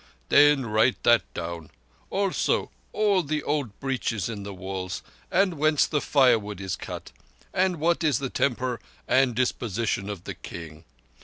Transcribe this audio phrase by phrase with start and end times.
[0.29, 6.59] "Then write that down—also all the old breaches in the walls and whence the firewood
[6.59, 10.85] is cut—and what is the temper and disposition of the King.